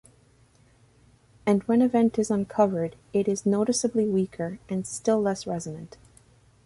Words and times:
And 1.45 1.61
when 1.65 1.79
a 1.83 1.87
vent 1.87 2.17
is 2.17 2.31
uncovered 2.31 2.95
it 3.13 3.27
is 3.27 3.45
noticeably 3.45 4.07
weaker 4.07 4.57
still 4.81 5.17
and 5.17 5.23
less 5.25 5.45
resonant. 5.45 5.97